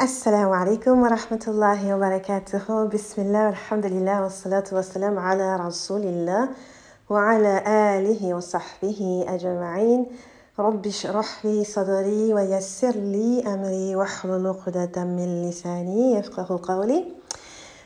[0.00, 2.84] السلام عليكم ورحمة الله وبركاته.
[2.88, 6.48] بسم الله والحمد لله والصلاة والسلام على رسول الله
[7.10, 10.06] وعلى آله وصحبه أجمعين.
[10.58, 17.04] رب اشرح لي صدري ويسر لي أمري واحلل عقدة من لساني يفقه قولي.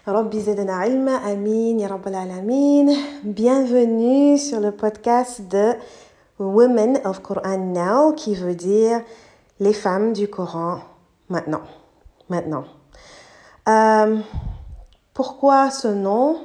[0.08, 1.12] رب زدنا علما.
[1.34, 2.94] أمين يا رب العالمين.
[3.24, 5.74] Bienvenue sur le podcast de
[6.38, 9.02] Women of Quran Now qui veut dire
[9.58, 10.78] les femmes du Coran
[11.28, 11.84] maintenant.
[12.28, 12.64] Maintenant.
[13.69, 14.19] Euh,
[15.12, 16.41] pourquoi ce nom?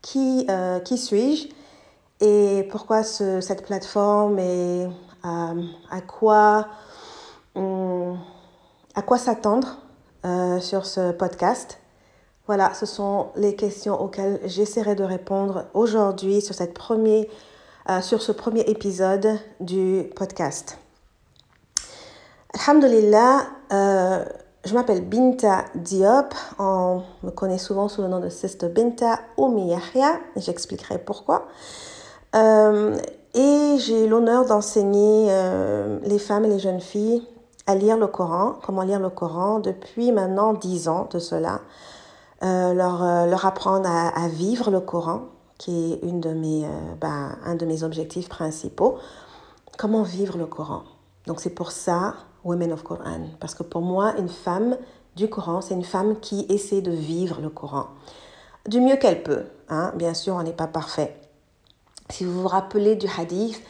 [0.00, 1.48] Qui, euh, qui suis-je?
[2.24, 4.38] Et pourquoi ce, cette plateforme?
[4.38, 4.86] Et
[5.24, 6.68] euh, à quoi,
[7.54, 8.18] hum,
[8.94, 9.78] à quoi s'attendre
[10.60, 11.78] sur ce podcast?
[12.46, 17.28] Voilà, ce sont les questions auxquelles j'essaierai de répondre aujourd'hui sur, cette premier,
[18.02, 20.78] sur ce premier épisode du podcast.
[22.54, 23.46] Alhamdulillah,
[24.64, 26.34] je m'appelle Binta Diop.
[26.58, 30.20] On me connaît souvent sous le nom de Sister Binta ou Miyahya.
[30.36, 31.48] J'expliquerai pourquoi.
[32.36, 32.96] Euh,
[33.34, 37.26] et j'ai l'honneur d'enseigner euh, les femmes et les jeunes filles
[37.66, 41.60] à lire le Coran, comment lire le Coran depuis maintenant dix ans de cela.
[42.42, 45.22] Euh, leur, leur apprendre à, vivre le Coran,
[45.58, 46.66] qui est une de mes,
[47.00, 48.98] ben, un de mes objectifs principaux.
[49.78, 50.82] Comment vivre le Coran.
[51.26, 53.28] Donc c'est pour ça Women of Quran.
[53.40, 54.76] Parce que pour moi, une femme
[55.16, 57.86] du Coran, c'est une femme qui essaie de vivre le Coran
[58.68, 59.44] du mieux qu'elle peut.
[59.68, 59.92] Hein?
[59.96, 61.16] Bien sûr, on n'est pas parfait.
[62.10, 63.60] Si vous vous rappelez du hadith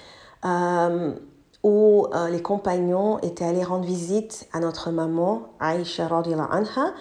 [0.44, 1.14] euh,
[1.62, 6.94] où euh, les compagnons étaient allés rendre visite à notre maman, Aïcha anha,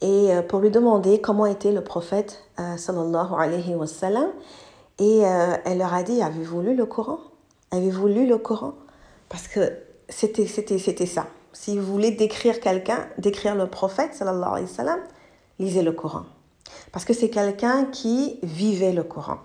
[0.00, 4.28] et euh, pour lui demander comment était le prophète sallallahu alayhi wa sallam,
[4.98, 7.20] et elle leur a dit, avez-vous lu le Coran?
[7.70, 8.74] Avez-vous lu le Coran
[9.30, 9.72] Parce que
[10.10, 11.26] c'était, c'était, c'était ça.
[11.52, 14.96] Si vous voulez décrire quelqu'un, décrire le prophète, sallallahu alayhi wa
[15.58, 16.24] lisez le Coran.
[16.92, 19.38] Parce que c'est quelqu'un qui vivait le Coran.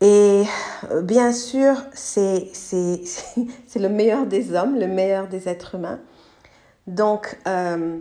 [0.00, 0.44] Et
[1.02, 3.00] bien sûr, c'est, c'est,
[3.66, 6.00] c'est le meilleur des hommes, le meilleur des êtres humains.
[6.86, 7.98] Donc, euh,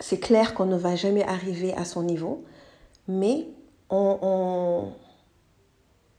[0.00, 2.44] c'est clair qu'on ne va jamais arriver à son niveau,
[3.08, 3.46] mais
[3.90, 4.92] on,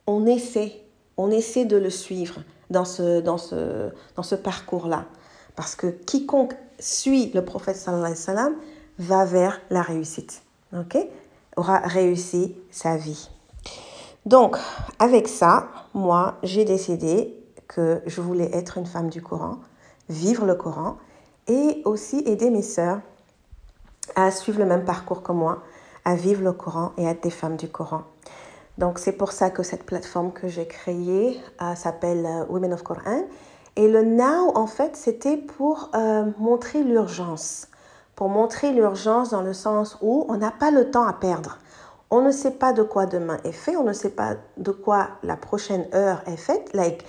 [0.07, 0.81] on essaie,
[1.17, 5.05] on essaie de le suivre dans ce, dans ce, dans ce parcours-là.
[5.55, 8.55] Parce que quiconque suit le prophète sallallahu alayhi wa sallam
[8.99, 10.41] va vers la réussite.
[10.77, 10.97] ok?
[11.55, 13.29] Aura réussi sa vie.
[14.25, 14.57] Donc,
[14.99, 17.33] avec ça, moi, j'ai décidé
[17.67, 19.57] que je voulais être une femme du Coran,
[20.09, 20.97] vivre le Coran
[21.47, 22.99] et aussi aider mes sœurs
[24.15, 25.63] à suivre le même parcours que moi,
[26.03, 28.03] à vivre le Coran et à être des femmes du Coran.
[28.77, 32.83] Donc c'est pour ça que cette plateforme que j'ai créée euh, s'appelle euh, Women of
[32.83, 33.23] Quran.
[33.77, 37.67] Et le now, en fait, c'était pour euh, montrer l'urgence.
[38.15, 41.57] Pour montrer l'urgence dans le sens où on n'a pas le temps à perdre.
[42.09, 45.09] On ne sait pas de quoi demain est fait, on ne sait pas de quoi
[45.23, 46.71] la prochaine heure est faite.
[46.73, 47.05] Like,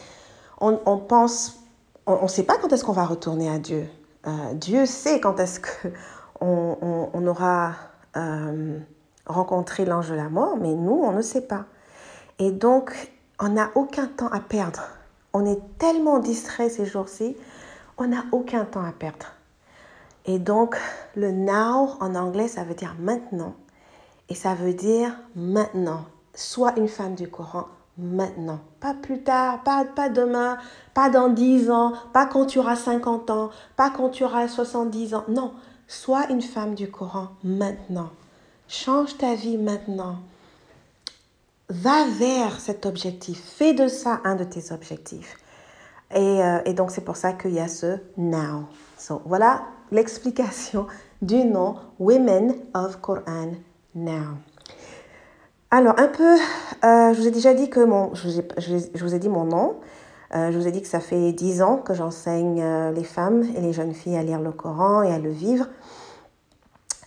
[0.60, 1.60] on, on pense,
[2.06, 3.86] on ne sait pas quand est-ce qu'on va retourner à Dieu.
[4.54, 5.90] Dieu sait quand est-ce qu'on
[6.40, 7.74] on, on, aura...
[9.26, 11.64] rencontrer l'ange de la mort, mais nous, on ne sait pas.
[12.38, 14.82] Et donc, on n'a aucun temps à perdre.
[15.32, 17.36] On est tellement distrait ces jours-ci,
[17.98, 19.26] on n'a aucun temps à perdre.
[20.24, 20.76] Et donc,
[21.14, 23.54] le now en anglais, ça veut dire maintenant.
[24.28, 26.04] Et ça veut dire maintenant.
[26.34, 27.66] Sois une femme du Coran
[27.98, 28.58] maintenant.
[28.80, 30.58] Pas plus tard, pas, pas demain,
[30.94, 35.14] pas dans 10 ans, pas quand tu auras 50 ans, pas quand tu auras 70
[35.14, 35.24] ans.
[35.28, 35.52] Non,
[35.86, 38.10] sois une femme du Coran maintenant.
[38.68, 40.16] Change ta vie maintenant.
[41.68, 43.40] Va vers cet objectif.
[43.40, 45.36] Fais de ça un de tes objectifs.
[46.12, 48.64] Et, euh, et donc, c'est pour ça qu'il y a ce now.
[48.98, 49.62] So, voilà
[49.92, 50.88] l'explication
[51.22, 53.54] du nom Women of Quran
[53.94, 54.34] Now.
[55.70, 58.48] Alors, un peu, euh, je vous ai déjà dit que mon, je vous ai,
[58.94, 59.76] je vous ai dit mon nom.
[60.34, 63.60] Euh, je vous ai dit que ça fait dix ans que j'enseigne les femmes et
[63.60, 65.66] les jeunes filles à lire le Coran et à le vivre.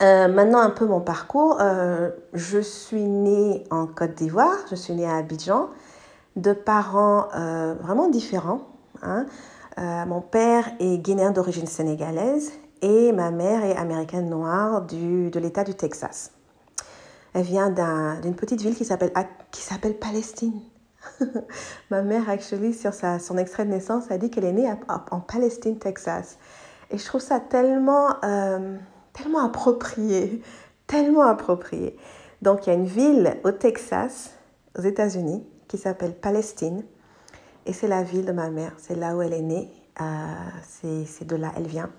[0.01, 1.57] Euh, maintenant, un peu mon parcours.
[1.59, 5.69] Euh, je suis née en Côte d'Ivoire, je suis née à Abidjan,
[6.37, 8.61] de parents euh, vraiment différents.
[9.01, 9.25] Hein.
[9.77, 12.51] Mon père est guinéen d'origine sénégalaise
[12.81, 16.33] et ma mère est américaine noire du, de l'État du Texas.
[17.33, 17.69] Elle vient
[18.21, 20.59] d'une petite ville qui s'appelle Palestine.
[21.91, 24.69] ma mère, actually, sur sa, son extrait de naissance, a dit qu'elle est née
[25.11, 26.37] en Palestine, Texas.
[26.91, 28.15] Et je trouve ça tellement
[29.13, 30.41] tellement approprié,
[30.87, 31.97] tellement approprié.
[32.41, 34.31] Donc il y a une ville au Texas,
[34.77, 36.83] aux États-Unis, qui s'appelle Palestine.
[37.65, 39.69] Et c'est la ville de ma mère, c'est là où elle est née,
[40.01, 40.05] euh,
[41.05, 41.89] c'est de là elle vient.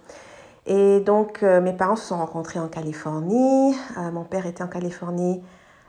[0.67, 3.75] Et donc, mes parents se sont rencontrés en Californie.
[4.13, 5.43] mon père était en Californie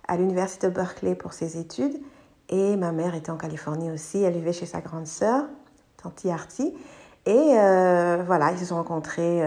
[0.07, 1.99] à l'université de Berkeley pour ses études.
[2.49, 4.21] Et ma mère était en Californie aussi.
[4.21, 5.45] Elle vivait chez sa grande sœur,
[6.01, 6.73] Tanti Artie.
[7.25, 7.53] Et
[8.25, 9.41] voilà, ils se sont rencontrés,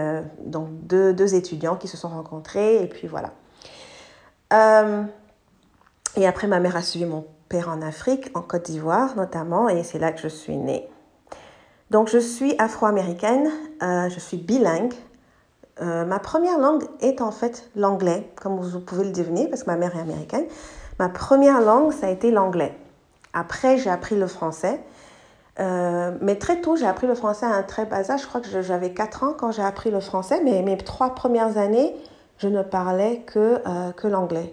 [0.45, 2.81] donc deux, deux, étudiants qui se sont rencontrés.
[2.81, 3.31] Et puis voilà.
[6.15, 9.83] et après, ma mère a suivi mon père en Afrique, en Côte d'Ivoire notamment, et
[9.83, 10.87] c'est là que je suis née.
[11.91, 13.49] Donc je suis afro-américaine,
[13.83, 14.93] euh, je suis bilingue.
[15.81, 19.69] Euh, ma première langue est en fait l'anglais, comme vous pouvez le deviner, parce que
[19.69, 20.45] ma mère est américaine.
[20.99, 22.75] Ma première langue, ça a été l'anglais.
[23.33, 24.79] Après, j'ai appris le français.
[25.59, 28.21] Euh, mais très tôt, j'ai appris le français à un très bas âge.
[28.21, 31.57] Je crois que j'avais 4 ans quand j'ai appris le français, mais mes trois premières
[31.57, 31.95] années,
[32.37, 33.61] je ne parlais que,
[33.93, 34.51] que l'anglais.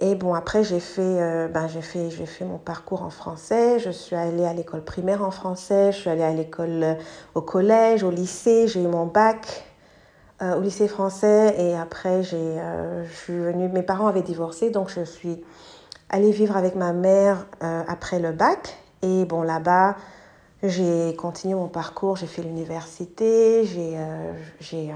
[0.00, 3.80] Et bon, après, j'ai fait, euh, ben, j'ai fait, j'ai fait mon parcours en français.
[3.80, 5.90] Je suis allée à l'école primaire en français.
[5.90, 6.94] Je suis allée à l'école, euh,
[7.34, 8.68] au collège, au lycée.
[8.68, 9.64] J'ai eu mon bac
[10.40, 11.56] euh, au lycée français.
[11.58, 12.58] Et après, j'ai,
[13.04, 13.68] je suis venue.
[13.68, 15.42] Mes parents avaient divorcé, donc je suis
[16.10, 18.78] allée vivre avec ma mère après le bac.
[19.02, 19.96] Et bon, là-bas,
[20.62, 22.16] j'ai continué mon parcours.
[22.16, 23.64] J'ai fait l'université.
[23.64, 23.96] J'ai,
[24.60, 24.92] j'ai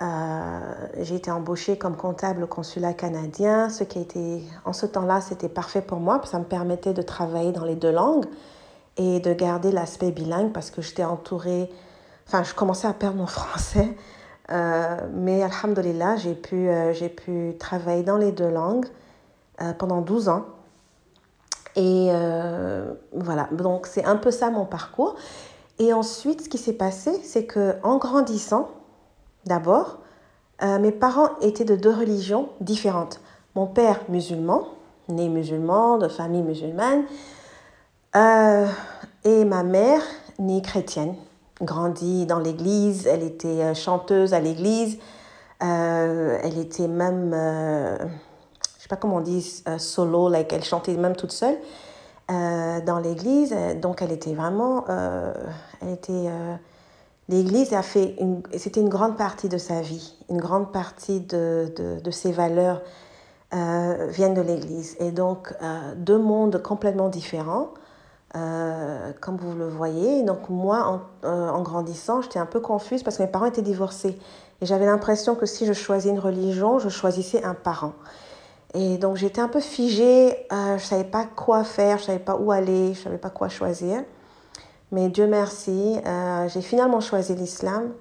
[0.00, 4.86] euh, j'ai été embauchée comme comptable au consulat canadien, ce qui a été, en ce
[4.86, 8.26] temps-là, c'était parfait pour moi, ça me permettait de travailler dans les deux langues
[8.96, 11.68] et de garder l'aspect bilingue parce que j'étais entourée,
[12.28, 13.96] enfin, je commençais à perdre mon français,
[14.52, 18.86] euh, mais alhamdulillah, j'ai pu, euh, j'ai pu travailler dans les deux langues
[19.78, 20.44] pendant 12 ans.
[21.78, 22.10] Et
[23.14, 25.14] voilà, donc c'est un peu ça mon parcours.
[25.78, 28.68] Et ensuite, ce qui s'est passé, c'est que en grandissant,
[29.48, 30.00] D'abord,
[30.62, 33.20] euh, mes parents étaient de deux religions différentes.
[33.54, 34.68] Mon père musulman,
[35.08, 37.04] né musulman, de famille musulmane,
[38.14, 38.66] euh,
[39.24, 40.02] et ma mère,
[40.38, 41.14] née chrétienne,
[41.62, 44.98] grandie dans l'église, elle était euh, chanteuse à l'église,
[45.60, 47.34] elle était même,
[48.88, 51.58] sais pas comment on dit, solo, like, elle chantait même toute seule
[52.28, 54.84] dans l'église, donc elle était vraiment,
[55.80, 56.28] elle était
[57.28, 58.16] L'Église a fait,
[58.56, 61.70] c'était une grande partie de sa vie, une grande partie de,
[62.02, 62.80] de, ses valeurs
[63.52, 64.96] euh, viennent de l'Église.
[64.98, 67.68] Et donc, euh, deux mondes complètement différents,
[68.34, 70.22] euh, comme vous le voyez.
[70.22, 74.18] Donc, moi, en, en grandissant, j'étais un peu confuse parce que mes parents étaient divorcés.
[74.62, 77.92] Et j'avais l'impression que si je choisissais une religion, je choisissais un parent.
[78.74, 82.18] Et donc, j'étais un peu figée, je ne savais pas quoi faire, je ne savais
[82.18, 84.04] pas où aller, je ne savais pas quoi choisir.
[84.90, 87.92] Mais Dieu merci, euh, j'ai finalement choisi l'islam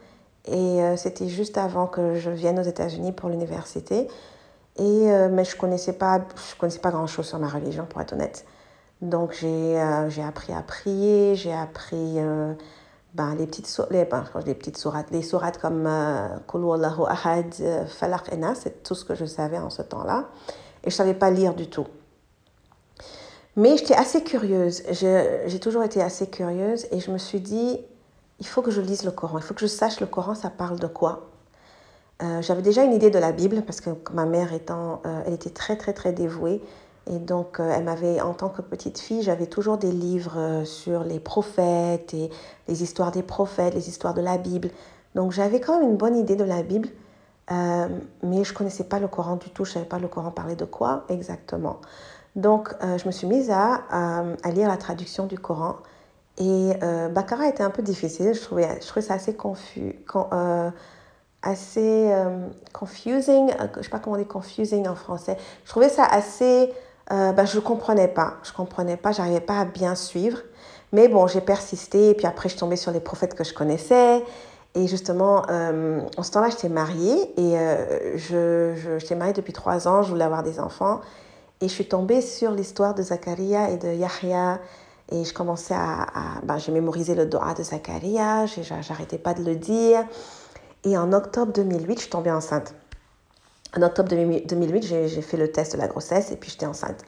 [0.45, 4.07] et euh, c'était juste avant que je vienne aux États-Unis pour l'université.
[4.77, 5.97] Et, euh, mais je ne connaissais
[6.57, 8.45] connaissais pas grand-chose sur ma religion, pour être honnête.
[9.01, 12.19] Donc j'ai appris à prier, j'ai appris
[13.13, 15.89] ben, les, petites, les, ben, les petites sourates, les sourates comme
[16.47, 17.53] Kulu Allahu Ahad,
[17.87, 20.29] Falaq et c'est tout ce que je savais en ce temps-là.
[20.83, 21.87] Et je ne savais pas lire du tout.
[23.57, 24.83] Mais j'étais assez curieuse.
[24.91, 27.79] J'ai toujours été assez curieuse et je me suis dit,
[28.39, 29.39] il faut que je lise le Coran.
[29.39, 31.31] Il faut que je sache le Coran, ça parle de quoi?
[32.21, 35.33] Euh, J'avais déjà une idée de la Bible parce que ma mère étant, euh, elle
[35.33, 36.61] était très très très dévouée
[37.09, 40.65] et donc euh, elle m'avait, en tant que petite fille, j'avais toujours des livres euh,
[40.65, 42.29] sur les prophètes et
[42.67, 44.69] les histoires des prophètes, les histoires de la Bible.
[45.15, 46.89] Donc j'avais quand même une bonne idée de la Bible,
[47.49, 49.65] mais je connaissais pas le Coran du tout.
[49.65, 51.79] Je savais pas le Coran parlait de quoi exactement.
[52.37, 55.75] Donc, euh, je me suis mise à, à, lire la traduction du Coran.
[56.37, 58.33] Et euh, Bakara était un peu difficile.
[58.35, 60.69] Je trouvais, je trouvais ça assez confus, euh,
[61.41, 62.13] assez
[62.73, 63.51] confusing.
[63.73, 65.35] je ne sais pas comment on dit confusing en français.
[65.65, 66.71] Je trouvais ça assez.
[67.09, 68.35] Ben, je ne comprenais pas.
[68.43, 69.11] Je comprenais pas.
[69.11, 70.39] J'arrivais pas à bien suivre.
[70.91, 72.09] Mais bon, j'ai persisté.
[72.09, 74.23] Et puis après, je tombée sur les prophètes que je connaissais.
[74.75, 77.33] Et justement, en ce temps-là, j'étais mariée.
[77.39, 77.57] Et
[78.15, 80.03] je, je, j'étais mariée depuis trois ans.
[80.03, 81.01] Je voulais avoir des enfants.
[81.61, 84.59] Et je suis tombée sur l'histoire de Zacharia et de Yahya.
[85.11, 86.07] Et je commençais à.
[86.43, 90.05] ben, j'ai mémorisé le doa de Zacharia, j'arrêtais pas de le dire.
[90.83, 92.75] Et en octobre 2008, je suis tombée enceinte.
[93.77, 97.03] En octobre 2008, j'ai fait le test de la grossesse et puis j'étais enceinte.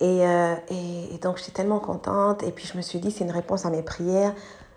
[0.00, 2.42] Et, euh, et, donc j'étais tellement contente.
[2.42, 4.34] Et puis je me suis dit, c'est une réponse à mes prières.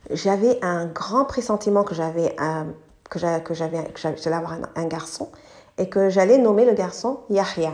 [0.09, 2.63] J'avais un grand pressentiment que j'avais euh,
[3.09, 5.29] que j'allais avoir un, un garçon
[5.77, 7.74] et que j'allais nommer le garçon Yahya.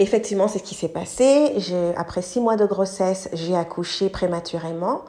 [0.00, 1.56] Effectivement, c'est ce qui s'est passé.
[1.96, 5.02] Après six mois de grossesse, j'ai accouché prématurément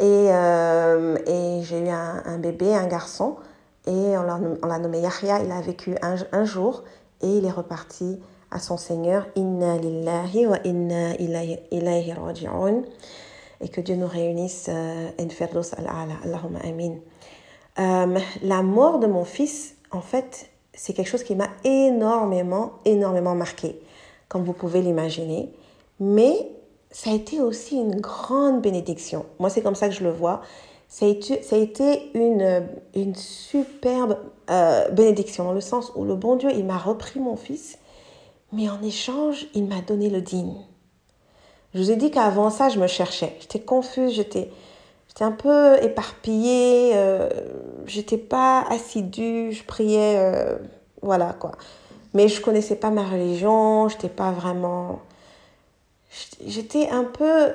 [0.00, 3.36] et, euh, et j'ai eu un, bébé, un garçon.
[3.86, 4.22] Et on
[4.66, 5.42] l'a nommé Yahya.
[5.44, 6.84] Il a vécu un, jour
[7.22, 8.18] et il est reparti
[8.50, 9.26] à son Seigneur.
[9.36, 12.82] Inna lillahi wa inna ilayhi raji'un.
[13.60, 16.14] Et que Dieu nous réunisse euh, Firdaus al-Ala.
[16.24, 16.96] Allahumma amin.
[17.78, 23.34] Euh, la mort de mon fils, en fait, c'est quelque chose qui m'a énormément, énormément
[23.34, 23.80] marqué,
[24.28, 25.52] comme vous pouvez l'imaginer.
[26.00, 26.50] Mais
[26.90, 29.26] ça a été aussi une grande bénédiction.
[29.38, 30.40] Moi, c'est comme ça que je le vois.
[30.88, 31.08] Ça a
[31.58, 34.18] été, une, une superbe
[34.50, 37.78] euh, bénédiction, dans le sens où le bon Dieu, il m'a repris mon fils,
[38.52, 40.56] mais en échange, il m'a donné le digne.
[41.74, 43.36] Je vous ai dit qu'avant ça, je me cherchais.
[43.40, 44.50] J'étais confuse, j'étais,
[45.08, 47.28] j'étais un peu éparpillée, euh,
[47.84, 50.56] j'étais pas assidue, je priais, euh,
[51.02, 51.52] voilà quoi.
[52.14, 55.00] Mais je connaissais pas ma religion, j'étais pas vraiment.
[56.46, 57.52] J'étais un peu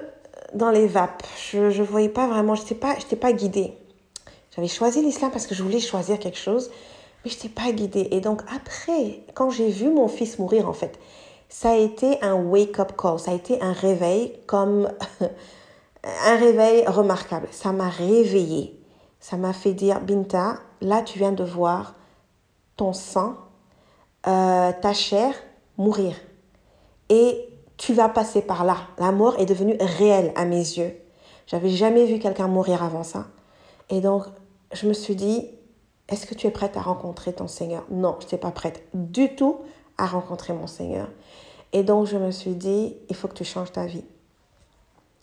[0.54, 1.24] dans les vapes.
[1.52, 3.78] Je ne voyais pas vraiment, je n'étais pas, pas guidée.
[4.56, 6.70] J'avais choisi l'islam parce que je voulais choisir quelque chose,
[7.24, 8.08] mais je n'étais pas guidée.
[8.12, 11.00] Et donc après, quand j'ai vu mon fils mourir, en fait,
[11.50, 14.90] ça a été un wake-up call, ça a été un réveil comme
[16.04, 17.48] un réveil remarquable.
[17.52, 18.80] Ça m'a réveillée.
[19.20, 21.96] Ça m'a fait dire, Binta, là tu viens de voir
[22.76, 23.36] ton sang,
[24.28, 25.34] euh, ta chair
[25.78, 26.16] mourir.
[27.10, 28.78] Et tu vas passer par là.
[28.98, 30.94] La mort est devenue réelle à mes yeux.
[31.48, 33.28] J'avais jamais vu quelqu'un mourir avant ça.
[33.90, 34.24] Et donc,
[34.72, 35.50] je me suis dit,
[36.10, 37.86] est-ce que tu es prête à rencontrer ton Seigneur?
[37.90, 39.58] Non, je n'étais pas prête du tout
[39.98, 41.08] à rencontrer mon Seigneur.
[41.74, 44.06] Et donc, je me suis dit, il faut que tu changes ta vie.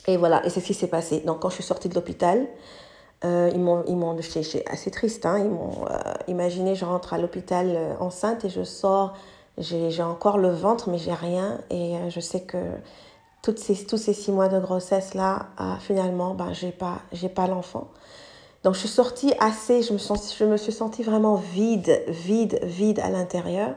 [0.06, 1.20] Et voilà, et c'est ce qui s'est passé.
[1.20, 2.46] Donc, quand je suis sortie de l'hôpital,
[3.24, 7.18] euh, ils m'ont, ils m'ont, assez triste, hein, ils m'ont euh, imaginé, je rentre à
[7.18, 9.14] l'hôpital euh, enceinte et je sors
[9.60, 11.60] j'ai encore le ventre, mais j'ai rien.
[11.70, 12.58] Et euh, je sais que
[13.42, 16.98] toutes ces, tous ces six mois de grossesse-là, ah, finalement, ben, j'ai pas,
[17.34, 17.88] pas l'enfant.
[18.64, 22.60] Donc, je suis sortie assez, je me, sens, je me suis sentie vraiment vide, vide,
[22.62, 23.74] vide à l'intérieur.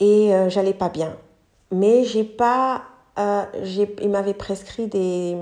[0.00, 1.16] Et euh, j'allais pas bien.
[1.70, 2.82] Mais j'ai pas.
[3.18, 3.44] Euh,
[4.00, 5.36] il m'avait prescrit des.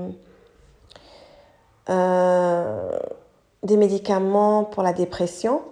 [1.89, 2.99] Euh,
[3.63, 5.63] des médicaments pour la dépression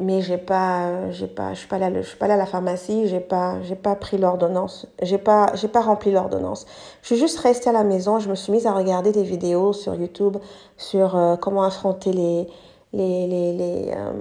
[0.00, 2.46] mais j'ai pas j'ai pas je suis pas là je suis pas là à la
[2.46, 6.66] pharmacie j'ai pas j'ai pas pris l'ordonnance j'ai pas j'ai pas rempli l'ordonnance.
[7.02, 9.72] Je suis juste restée à la maison je me suis mise à regarder des vidéos
[9.72, 10.38] sur YouTube
[10.76, 12.48] sur euh, comment affronter les
[12.92, 14.12] les les les euh,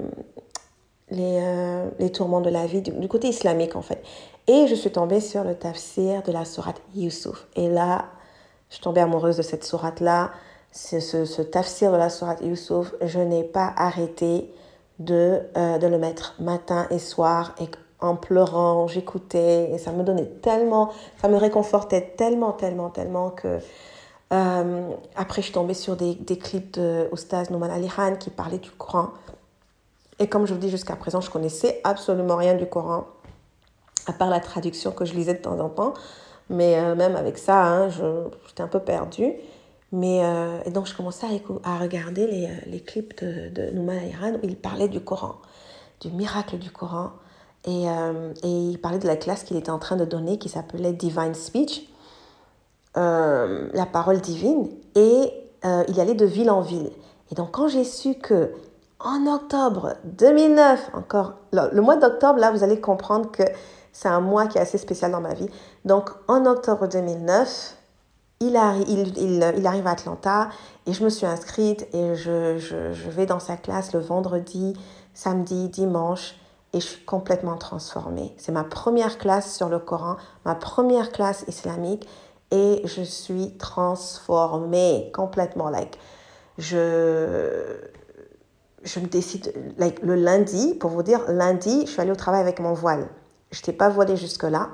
[1.09, 4.01] les, euh, les, tourments de la vie du, côté islamique en fait.
[4.47, 7.47] Et je suis tombée sur le tafsir de la sourate Yusuf.
[7.55, 8.05] Et là
[8.69, 10.31] je suis tombée amoureuse de cette sourate là
[10.71, 14.51] ce, ce, tafsir de la sourate Yusuf je n'ai pas arrêté
[14.99, 17.67] de, euh, de le mettre matin et soir et
[17.99, 23.59] en pleurant, j'écoutais et ça me donnait tellement, ça me réconfortait tellement, tellement, tellement que
[24.33, 28.57] euh, après je tombée sur des, des clips de Oustaz Nouman Ali Khan qui parlait
[28.57, 29.09] du Coran.
[30.19, 33.05] Et comme je vous dis jusqu'à présent, je connaissais absolument rien du Coran,
[34.05, 35.93] à part la traduction que je lisais de temps en temps.
[36.49, 39.33] Mais euh, même avec ça, hein, j'étais un peu perdue.
[39.93, 41.27] Mais, euh, et donc, je commençais
[41.63, 45.35] à, regarder les, euh, les, clips de, de Nouman Iran où il parlait du Coran,
[46.01, 47.11] du miracle du Coran.
[47.65, 50.49] Et, euh, et il parlait de la classe qu'il était en train de donner qui
[50.49, 51.87] s'appelait Divine Speech,
[52.95, 54.67] la parole divine.
[54.95, 55.31] Et
[55.63, 56.89] il allait de ville en ville.
[57.31, 58.51] Et donc, quand j'ai su que
[58.99, 63.43] en octobre 2009, encore le mois d'octobre, là, vous allez comprendre que
[63.91, 65.49] c'est un mois qui est assez spécial dans ma vie.
[65.85, 67.77] Donc, en octobre 2009,
[68.47, 70.49] il, arrive, il, arrive à Atlanta
[70.85, 74.73] et je me suis inscrite et je, je, vais dans sa classe le vendredi,
[75.13, 76.35] samedi, dimanche
[76.73, 78.33] et je suis complètement transformée.
[78.37, 82.07] C'est ma première classe sur le Coran, ma première classe islamique
[82.51, 85.69] et je suis transformée complètement.
[85.69, 85.97] Like,
[86.57, 87.77] je,
[88.83, 92.41] je me décide, like, le lundi, pour vous dire, lundi, je suis allée au travail
[92.41, 93.07] avec mon voile.
[93.51, 94.69] Je n'étais pas voilée jusque-là.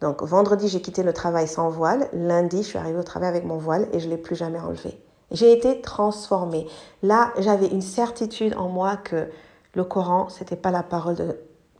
[0.00, 2.08] Donc vendredi, j'ai quitté le travail sans voile.
[2.12, 4.58] Lundi, je suis arrivée au travail avec mon voile et je ne l'ai plus jamais
[4.58, 5.00] enlevé.
[5.30, 6.66] J'ai été transformée.
[7.02, 9.28] Là, j'avais une certitude en moi que
[9.74, 11.16] le Coran, c'était pas la parole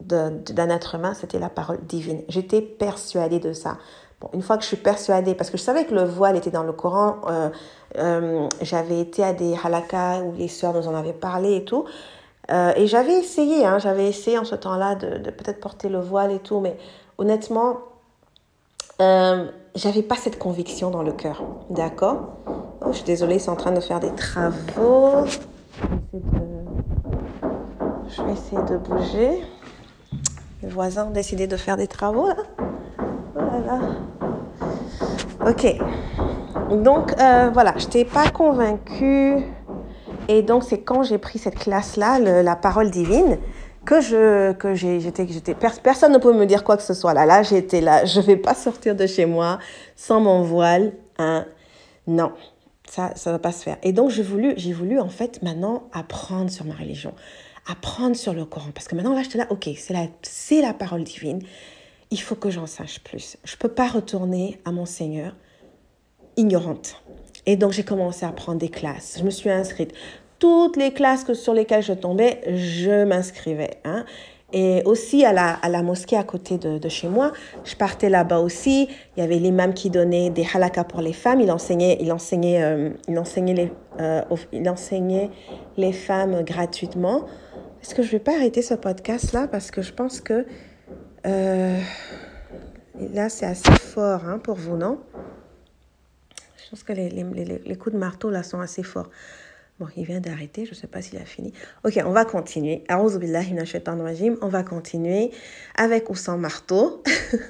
[0.01, 2.23] d'un de, être humain, c'était la parole divine.
[2.29, 3.79] J'étais persuadée de ça.
[4.21, 6.51] Bon, une fois que je suis persuadée, parce que je savais que le voile était
[6.51, 7.51] dans le Coran, euh,
[7.99, 11.85] euh, j'avais été à des halakas où les sœurs nous en avaient parlé et tout.
[12.51, 16.01] Euh, et j'avais essayé, hein, j'avais essayé en ce temps-là de, de peut-être porter le
[16.01, 16.79] voile et tout, mais
[17.19, 17.79] honnêtement,
[19.01, 21.43] euh, j'avais pas cette conviction dans le cœur.
[21.71, 22.37] D'accord?
[22.47, 25.27] Oh, Je suis désolée, sont en train de faire des travaux.
[28.09, 29.43] Je vais essayer de, bouger.
[30.63, 32.37] Les voisins ont décidé de faire des travaux là.
[33.35, 33.81] Voilà.
[35.47, 35.77] Ok.
[36.83, 39.45] Donc euh, voilà, je n'étais pas convaincue.
[40.29, 43.39] Et donc c'est quand j'ai pris cette classe-là, la parole divine,
[43.87, 47.15] que je que j'ai j'étais j'étais personne ne pouvait me dire quoi que ce soit
[47.15, 49.59] là là j'étais là je vais pas sortir de chez moi
[49.95, 51.47] sans mon voile hein
[52.07, 52.33] non
[52.89, 53.79] Ça, ça va pas se faire.
[53.83, 57.13] Et donc, j'ai voulu, j'ai voulu, en fait, maintenant, apprendre sur ma religion.
[57.69, 58.71] Apprendre sur le Coran.
[58.73, 61.43] Parce que maintenant, là, j'étais là, ok, c'est la, c'est la parole divine.
[62.11, 63.37] Il faut que j'en sache plus.
[63.45, 65.35] Je peux pas retourner à mon Seigneur
[66.37, 67.03] ignorante.
[67.45, 69.17] Et donc, j'ai commencé à prendre des classes.
[69.19, 69.93] Je me suis inscrite.
[70.39, 73.79] Toutes les classes que, sur lesquelles je tombais, je m'inscrivais.
[73.85, 74.05] Hein.
[74.53, 77.33] Et aussi à la, à la mosquée à côté de, de chez moi,
[77.65, 78.89] je partais là-bas aussi.
[79.17, 81.41] Il y avait l'imam qui donnait des halakas pour les femmes.
[81.41, 85.31] Il enseignait, il enseignait, euh, il enseignait, les, euh, il enseignait
[85.77, 87.25] les femmes gratuitement.
[87.83, 89.49] Est-ce que je vais pas arrêter ce podcast-là?
[89.49, 90.47] Parce que je pense que
[91.27, 91.81] euh,
[93.13, 95.01] là, c'est assez fort hein, pour vous, non?
[96.65, 97.25] Je pense que les, les,
[97.65, 99.09] les, coups de marteau là sont assez forts.
[99.79, 101.53] Bon, il vient d'arrêter, je ne sais pas s'il a fini.
[101.85, 102.83] Ok, on va continuer.
[102.89, 105.31] On va continuer
[105.75, 107.03] avec ou sans marteau.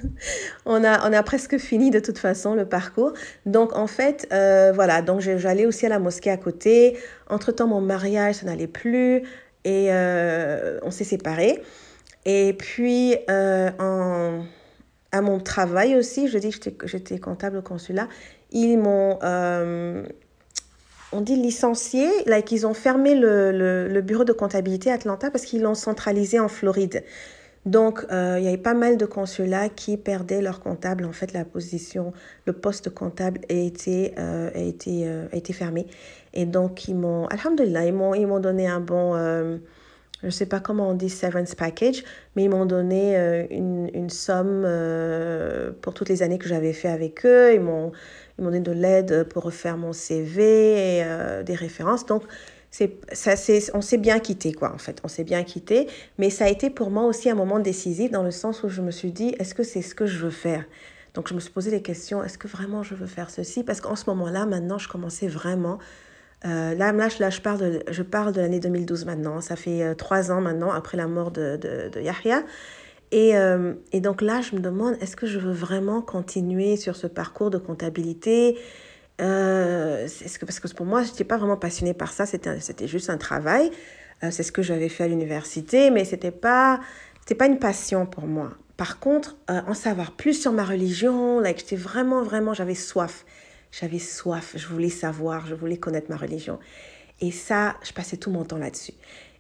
[0.67, 3.13] on, a, on a presque fini de toute façon le parcours.
[3.45, 6.99] Donc, en fait, euh, voilà, donc j'allais aussi à la mosquée à côté.
[7.29, 9.23] Entre-temps, mon mariage, ça n'allait plus
[9.65, 11.63] et euh, on s'est séparés.
[12.25, 14.45] Et puis, euh, en,
[15.13, 18.09] à mon travail aussi, je dis que j'étais comptable au consulat,
[18.51, 19.21] ils m'ont
[21.17, 25.75] on dit licencié, là, qu'ils ont fermé le, bureau de comptabilité Atlanta parce qu'ils l'ont
[25.75, 27.05] centralisé en Floride.
[27.65, 31.05] Donc, euh, il y avait pas mal de consulats qui perdaient leur comptable.
[31.05, 32.13] En fait, la position,
[32.45, 35.87] le poste comptable a été, euh, a été, euh, a été fermé.
[36.35, 40.47] Et donc, ils m'ont, alhamdulillah, ils m'ont, ils m'ont donné un bon, je ne sais
[40.47, 42.05] pas comment on dit severance package,
[42.35, 43.17] mais ils m'ont donné
[43.51, 44.67] une, une, somme
[45.81, 47.55] pour toutes les années que j'avais fait avec eux.
[47.55, 47.93] Ils m'ont,
[48.45, 52.07] donné de l'aide pour refaire mon CV euh, des références.
[52.07, 52.23] Donc,
[52.71, 53.35] ça,
[53.75, 55.01] on s'est bien quitté, quoi, en fait.
[55.05, 55.89] On s'est bien quitté.
[56.19, 58.83] Mais ça a été pour moi aussi un moment décisif dans le sens où je
[58.83, 60.65] me suis dit, est-ce que c'est ce que je veux faire?
[61.15, 63.65] Donc, je me suis posé des questions, est-ce que vraiment je veux faire ceci?
[63.65, 65.79] Parce qu'en ce moment-là, maintenant, je commençais vraiment...
[66.45, 69.41] Euh, là, là, je parle de, je de l'année 2012 maintenant.
[69.41, 72.43] Ça fait euh, trois ans maintenant après la mort de, de, de Yahya.
[73.13, 76.97] Et, euh, et, donc là, je me demande, est-ce que je veux vraiment continuer sur
[76.97, 78.59] ce parcours de comptabilité?
[79.21, 83.09] Euh, que, Parce que pour moi, je n'étais pas vraiment passionnée par ça, c'était juste
[83.11, 83.71] un travail.
[84.25, 86.81] Euh, c'est ce que j'avais fait à l'université, mais ce n'était pas,
[87.39, 88.51] pas une passion pour moi.
[88.77, 93.25] Par contre, en savoir plus sur ma religion, like, j'étais vraiment, vraiment, j'avais soif.
[93.73, 96.59] J'avais soif, je voulais savoir, je voulais connaître ma religion.
[97.21, 98.93] Et ça, je passais tout mon temps là-dessus.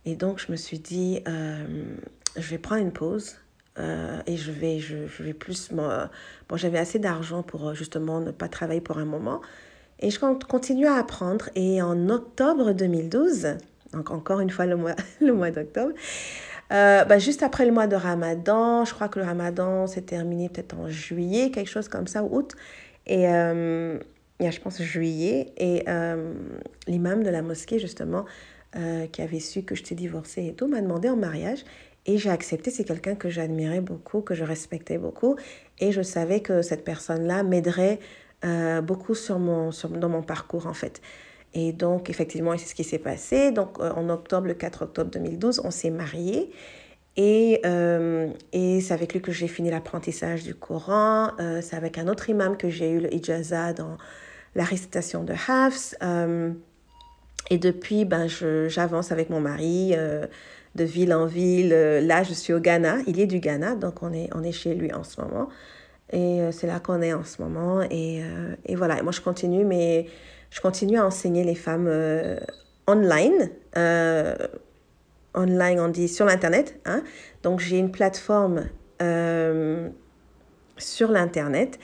[0.06, 3.36] Et donc, je me suis dit, je vais prendre une pause
[3.78, 5.70] euh, et je vais, je, je vais plus...
[5.72, 9.40] Bon, j'avais assez d'argent pour euh, justement ne pas travailler pour un moment.
[10.00, 11.48] Et je continue à apprendre.
[11.54, 13.56] Et en octobre 2012,
[13.92, 15.92] donc encore une fois le mois, le mois d'octobre,
[16.72, 20.48] euh, bah, juste après le mois de Ramadan, je crois que le Ramadan s'est terminé
[20.48, 22.54] peut-être en juillet, quelque chose comme ça, ou août.
[23.06, 25.52] Et je pense juillet.
[25.58, 25.84] Et
[26.88, 28.24] l'imam de la mosquée, justement,
[29.12, 31.60] qui avait su que je t'ai divorcée et tout, m'a demandé en mariage.
[32.06, 35.36] Et j'ai accepté, c'est quelqu'un que j'admirais beaucoup, que je respectais beaucoup.
[35.80, 37.98] Et je savais que cette personne-là m'aiderait
[38.44, 41.02] euh, beaucoup sur mon, sur, dans mon parcours, en fait.
[41.52, 43.50] Et donc, effectivement, c'est ce qui s'est passé.
[43.50, 46.52] Donc, euh, en octobre, le 4 octobre 2012, on s'est mariés.
[47.16, 51.30] Et, euh, et c'est avec lui que j'ai fini l'apprentissage du Coran.
[51.62, 53.96] c'est avec un autre imam que j'ai eu le ijaza dans
[54.54, 55.94] la récitation de Hafs.
[57.50, 58.28] et depuis, ben,
[58.68, 59.94] j'avance avec mon mari
[60.76, 61.72] de ville en ville.
[61.72, 62.98] Euh, là, je suis au Ghana.
[63.06, 65.48] Il est du Ghana, donc on est, on est chez lui en ce moment.
[66.12, 67.82] Et euh, c'est là qu'on est en ce moment.
[67.82, 70.06] Et, euh, et, voilà, moi, je continue, mais
[70.50, 71.90] je continue à enseigner les femmes
[72.86, 73.50] online.
[75.34, 76.78] online, on dit sur l'Internet.
[76.84, 77.02] Hein?
[77.42, 78.66] Donc, j'ai une plateforme
[80.78, 81.78] sur l'Internet.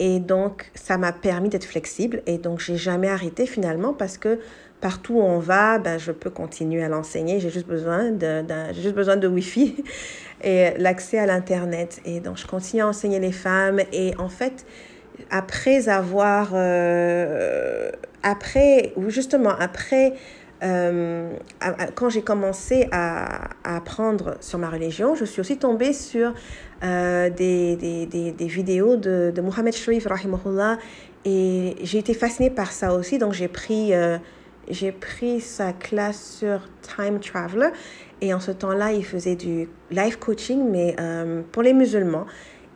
[0.00, 2.22] Et donc, ça m'a permis d'être flexible.
[2.26, 4.38] Et donc, j'ai jamais arrêté finalement parce que
[4.80, 7.40] partout où on va, ben, je peux continuer à l'enseigner.
[7.40, 9.76] J'ai juste besoin de, j'ai juste besoin de Wi-Fi
[10.44, 12.00] et l'accès à l'Internet.
[12.04, 13.80] Et donc, je continue à enseigner les femmes.
[13.92, 14.64] Et en fait,
[15.30, 17.90] après avoir, euh,
[18.22, 20.14] après, ou justement, après,
[20.62, 21.30] euh,
[21.94, 26.34] quand j'ai commencé à, apprendre sur ma religion, je suis aussi tombée sur
[26.82, 30.06] euh, des, des, des, des, vidéos de, de Mohamed Sharif,
[31.24, 33.18] et j'ai été fascinée par ça aussi.
[33.18, 33.92] Donc, j'ai pris
[34.70, 37.70] j'ai pris sa classe sur Time Traveler
[38.20, 42.26] et en ce temps-là, il faisait du life coaching, mais euh, pour les musulmans.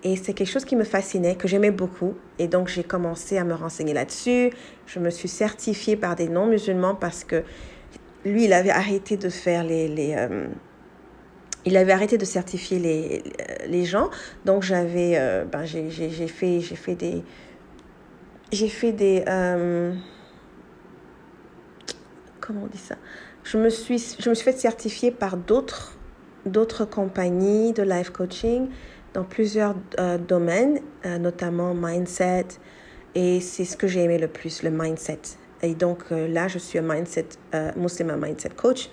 [0.05, 2.15] Et c'est quelque chose qui me fascinait, que j'aimais beaucoup.
[2.39, 4.51] Et donc, j'ai commencé à me renseigner là-dessus.
[4.87, 7.43] Je me suis certifiée par des non-musulmans parce que
[8.25, 9.89] lui, il avait arrêté de faire les...
[9.89, 10.47] les euh,
[11.65, 13.23] il avait arrêté de certifier les,
[13.69, 14.11] les gens.
[14.45, 15.13] Donc, j'avais...
[15.17, 15.89] Euh, ben, j'ai
[16.27, 17.23] fait, fait des...
[18.51, 19.25] J'ai fait des
[22.43, 22.97] comment on dit ça?
[23.45, 25.97] Je me suis, je me suis fait certifier par d'autres,
[26.45, 28.69] d'autres compagnies de life coaching
[29.15, 32.47] dans plusieurs euh, domaines, euh, notamment mindset.
[33.15, 35.21] Et c'est ce que j'ai aimé le plus, le mindset.
[35.63, 37.29] Et donc euh, là, je suis un mindset,
[37.77, 38.91] Muslim mindset coach.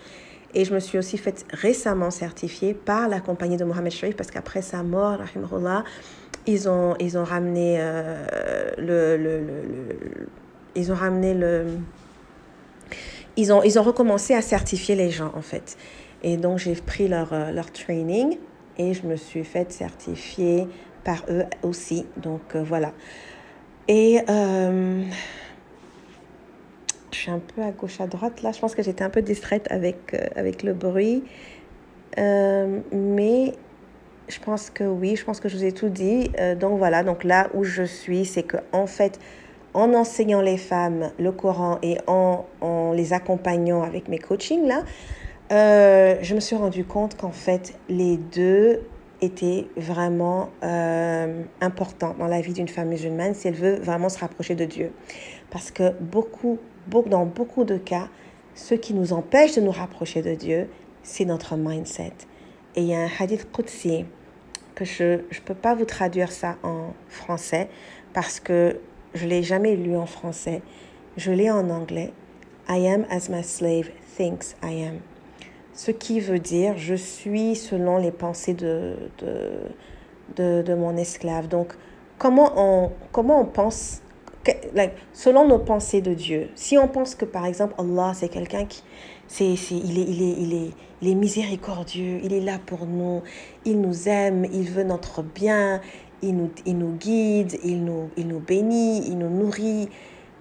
[0.54, 4.32] Et je me suis aussi fait récemment certifier par la compagnie de Mohamed Sharif parce
[4.32, 5.20] qu'après sa mort,
[6.48, 7.78] ils ont, ils ont ramené
[8.80, 9.44] le, le,
[10.76, 11.66] ils ont ramené le
[13.40, 15.78] ils ont, ils ont recommencé à certifier les gens, en fait.
[16.24, 18.38] Et donc, j'ai pris leur, euh, leur training
[18.78, 20.68] et je me suis fait certifier
[21.06, 22.06] par eux aussi.
[22.18, 22.92] Donc, euh, voilà.
[23.88, 25.04] Et euh,
[27.12, 28.42] je suis un peu à gauche, à droite.
[28.42, 31.24] Là, je pense que j'étais un peu distraite avec, avec le bruit.
[32.18, 33.54] mais
[34.28, 36.30] je pense que oui, je pense que je vous ai tout dit.
[36.60, 37.04] donc, voilà.
[37.04, 39.18] Donc, là où je suis, c'est que en fait,
[39.74, 44.84] en enseignant les femmes le Coran et en, en les accompagnant avec mes coachings là,
[45.52, 48.82] euh, je me suis rendu compte qu'en fait les deux
[49.22, 54.20] étaient vraiment euh, importants dans la vie d'une femme musulmane si elle veut vraiment se
[54.20, 54.92] rapprocher de Dieu.
[55.50, 58.08] Parce que beaucoup, beaucoup, dans beaucoup de cas,
[58.56, 60.70] ce qui nous empêche de nous rapprocher de Dieu,
[61.04, 62.14] c'est notre mindset.
[62.76, 64.06] Et il y a un hadith Qudsi
[64.76, 67.70] que je ne peux pas vous traduire ça en français
[68.14, 68.80] parce que
[69.14, 70.62] je l'ai jamais lu en français.
[71.18, 72.14] Je l'ai en anglais.
[72.68, 75.00] I am as my slave thinks I am.
[75.74, 78.96] Ce qui veut dire je suis selon les pensées de,
[80.36, 81.48] de, de, mon esclave.
[81.48, 81.74] Donc,
[82.18, 84.02] comment on, comment on pense,
[85.14, 86.50] selon nos pensées de Dieu.
[86.56, 88.84] Si on pense que, par exemple, Allah, c'est quelqu'un qui,
[89.28, 90.72] c'est, c'est, il, est, il, est, il, est,
[91.02, 93.22] il est miséricordieux, il est là pour nous,
[93.66, 95.82] il nous aime, il veut notre bien,
[96.22, 99.90] il nous, il nous guide, il nous, il nous bénit, il nous nourrit,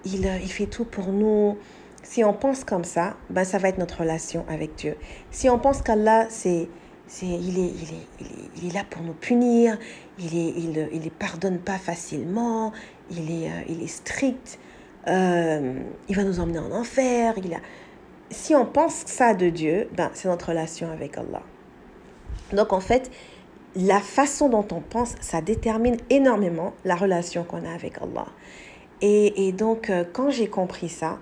[0.05, 1.57] il, euh, il fait tout pour nous.
[2.03, 4.95] Si on pense comme ça, ben ça va être notre relation avec Dieu.
[5.31, 6.69] Si on pense qu'Allah, c'est,
[7.07, 8.29] c'est, il, est, il, est,
[8.61, 9.77] il, est, là pour nous punir,
[10.17, 12.71] il ne il, il pardonne pas facilement,
[13.11, 14.59] il est, euh, il est strict,
[15.07, 17.33] euh, il va nous emmener en enfer.
[17.37, 17.59] Il a...
[18.29, 21.41] Si on pense ça de Dieu, ben, c'est notre relation avec Allah.
[22.53, 23.09] Donc en fait,
[23.75, 28.27] la façon dont on pense, ça détermine énormément la relation qu'on a avec Allah.
[29.01, 31.19] Et, donc, euh, quand j'ai compris ça,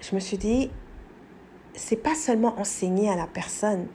[0.00, 0.70] je me suis dit,
[1.74, 3.86] c'est pas seulement enseigner à la personne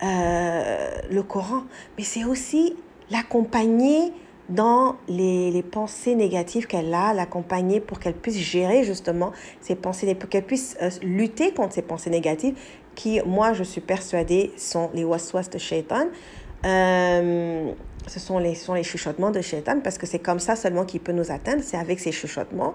[0.00, 1.62] le Coran,
[1.96, 2.76] mais c'est aussi
[3.10, 4.12] l'accompagner
[4.48, 10.28] dans les, pensées négatives qu'elle a, l'accompagner pour qu'elle puisse gérer justement ces pensées, pour
[10.28, 12.56] qu'elle puisse euh, lutter contre ces pensées négatives
[12.94, 16.06] qui, moi, je suis persuadée, sont les waswas de shaitan.
[16.64, 17.72] Euh,
[18.08, 21.00] ce sont les, sont les chuchotements de Shaitan parce que c'est comme ça seulement qu'il
[21.00, 22.74] peut nous atteindre, c'est avec ces chuchotements.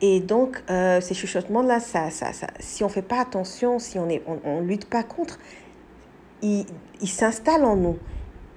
[0.00, 4.06] Et donc, euh, ces chuchotements-là, ça, ça, si on ne fait pas attention, si on
[4.06, 5.38] ne on, on lutte pas contre,
[6.42, 6.66] ils,
[7.00, 7.98] ils s'installent en nous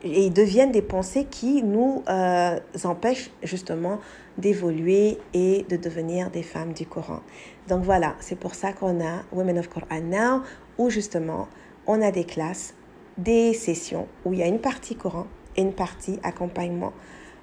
[0.03, 3.99] et ils deviennent des pensées qui nous euh, empêchent justement
[4.38, 7.21] d'évoluer et de devenir des femmes du Coran.
[7.67, 10.41] Donc voilà, c'est pour ça qu'on a Women of Quran Now,
[10.77, 11.47] où justement
[11.88, 12.75] on a des classes
[13.17, 16.93] des sessions où il y a une partie Coran et une partie accompagnement,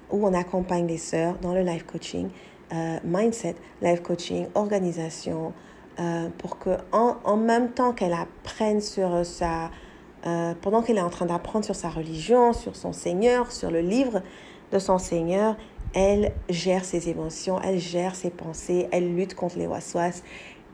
[0.09, 2.29] où on accompagne les sœurs dans le life coaching,
[2.73, 5.51] euh, mindset, life coaching, organisation,
[5.99, 9.69] euh, pour que en, en même temps qu'elle apprenne sur sa,
[10.25, 13.81] euh, pendant qu'elle est en train d'apprendre sur sa religion, sur son Seigneur, sur le
[13.81, 14.21] livre
[14.71, 15.55] de son Seigneur,
[15.93, 20.23] elle gère ses émotions, elle gère ses pensées, elle lutte contre les waswas,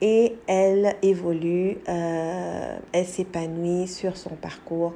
[0.02, 4.94] et elle évolue, euh, elle s'épanouit sur son parcours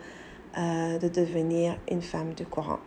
[0.57, 2.79] euh, de devenir une femme du Coran.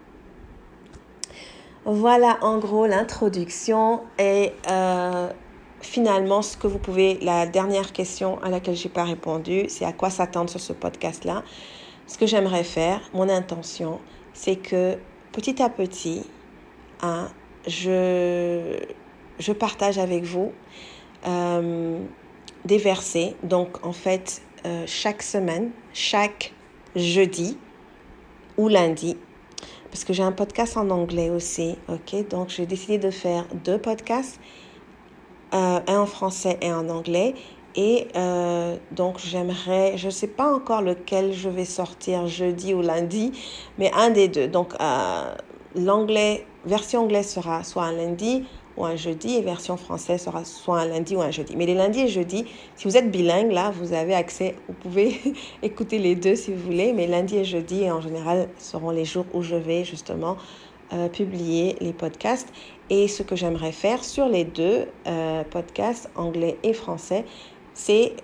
[1.84, 4.52] Voilà en gros l'introduction et
[5.80, 9.84] finalement ce que vous pouvez, la dernière question à laquelle je n'ai pas répondu, c'est
[9.84, 11.42] à quoi s'attendre sur ce podcast-là.
[12.06, 14.00] Ce que j'aimerais faire, mon intention,
[14.32, 14.96] c'est que
[15.32, 16.22] petit à petit,
[17.02, 17.28] hein,
[17.66, 18.78] je,
[19.38, 20.52] je partage avec vous
[21.26, 21.98] euh,
[22.64, 23.34] des versets.
[23.42, 26.52] Donc, en fait, euh, chaque semaine, chaque
[26.96, 27.58] jeudi
[28.56, 29.16] ou lundi,
[29.90, 32.28] parce que j'ai un podcast en anglais aussi, ok?
[32.28, 34.40] Donc, j'ai décidé de faire deux podcasts,
[35.54, 37.34] euh, un en français et en anglais.
[37.76, 38.08] Et
[38.90, 43.30] donc, j'aimerais, je ne sais pas encore lequel je vais sortir jeudi ou lundi,
[43.78, 44.48] mais un des deux.
[44.48, 44.74] Donc,
[45.76, 48.44] l'anglais, version anglaise sera soit un lundi
[48.78, 51.56] ou un jeudi et version française sera soit un lundi ou un jeudi.
[51.56, 52.44] Mais les lundis et jeudis,
[52.76, 55.20] si vous êtes bilingue, là, vous avez accès, vous pouvez
[55.62, 59.26] écouter les deux si vous voulez, mais lundi et jeudi, en général, seront les jours
[59.34, 60.36] où je vais justement
[60.92, 62.48] euh, publier les podcasts.
[62.90, 67.24] Et ce que j'aimerais faire sur les deux euh, podcasts, anglais et français,
[67.74, 68.14] c'est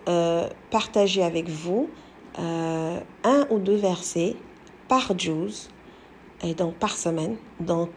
[0.70, 1.88] partager avec vous
[2.36, 4.34] un ou deux versets
[4.88, 5.70] par juz
[6.42, 7.36] et donc par semaine.
[7.60, 7.90] Donc,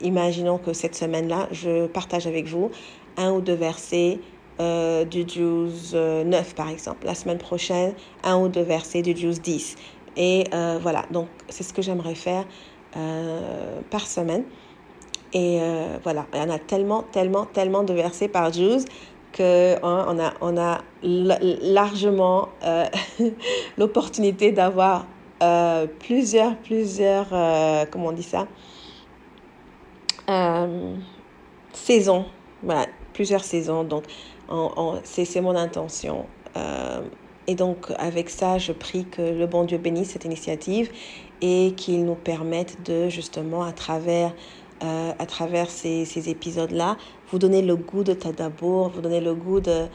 [0.00, 2.70] imaginons que cette semaine-là, je partage avec vous
[3.16, 4.20] un ou deux versets
[4.60, 7.06] euh, du Juz 9 par exemple.
[7.06, 9.74] La semaine prochaine, un ou deux versets du Juz 10.
[10.16, 12.44] Et euh, voilà, donc c'est ce que j'aimerais faire
[12.96, 14.44] euh, par semaine.
[15.34, 15.58] Et
[16.04, 18.84] voilà, il y en a tellement, tellement, tellement de versets par Juz
[19.32, 22.50] que hein, on, a, on a largement
[23.78, 25.06] l'opportunité d'avoir
[25.98, 27.30] plusieurs, plusieurs,
[27.90, 28.46] comment on dit ça,
[31.72, 32.26] saisons.
[32.62, 33.84] Voilà, plusieurs saisons.
[33.84, 34.04] Donc,
[35.04, 36.26] c'est mon intention.
[36.56, 37.02] Euh,
[37.46, 40.90] et donc, avec ça, je prie que le bon Dieu bénisse cette initiative
[41.42, 44.32] et qu'il nous permette de, justement, à travers,
[44.84, 46.96] euh, à travers ces, épisodes-là,
[47.30, 49.88] vous donner le goût de Tadabour, vous donner le goût de,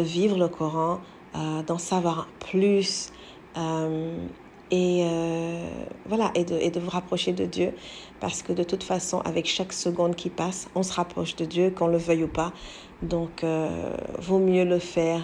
[0.00, 1.00] vivre le Coran,
[1.36, 3.12] euh, d'en savoir plus.
[4.70, 5.04] et
[6.06, 7.72] voilà, de, et de vous rapprocher de Dieu,
[8.20, 11.70] parce que de toute façon, avec chaque seconde qui passe, on se rapproche de Dieu,
[11.70, 12.52] qu'on le veuille ou pas.
[13.02, 15.22] Donc, euh, vaut mieux le faire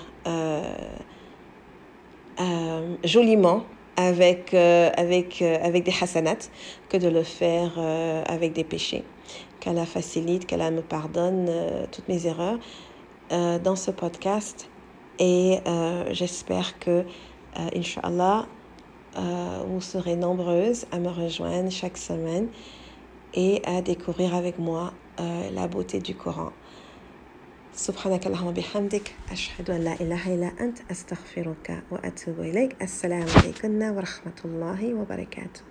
[3.99, 4.55] euh, euh, avec,
[4.97, 6.49] avec, avec des hasanats
[6.89, 7.79] que de le faire
[8.27, 9.05] avec des péchés.
[9.61, 11.51] Qu'Allah facilite, qu'Allah me pardonne
[11.91, 12.59] toutes mes erreurs
[13.31, 14.69] dans ce podcast.
[15.19, 15.59] Et
[16.13, 17.05] j'espère que,
[17.75, 18.47] Inch'Allah,
[19.67, 22.49] vous serez nombreuses à me rejoindre chaque semaine
[23.35, 24.93] et à découvrir avec moi
[25.53, 26.53] la beauté du Coran.
[27.79, 32.83] سبحانك اللهم بحمدك أشهد أن لا إله إلا أنت أستغفرك وأتوب إليك.
[32.83, 35.68] السلام عليكم ورحمة الله وبركاته.